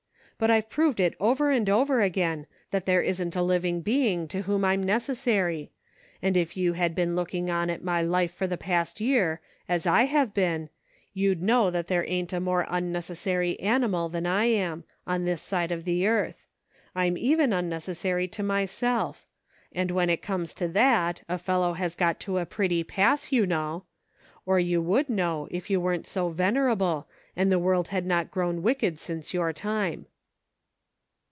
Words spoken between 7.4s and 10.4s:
on at my life for the last year, as I have